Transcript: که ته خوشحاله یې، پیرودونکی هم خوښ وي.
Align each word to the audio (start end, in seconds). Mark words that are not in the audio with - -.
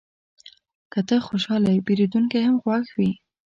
که 0.91 0.99
ته 1.07 1.15
خوشحاله 1.27 1.69
یې، 1.75 1.85
پیرودونکی 1.87 2.39
هم 2.47 2.55
خوښ 2.63 2.85
وي. 2.97 3.11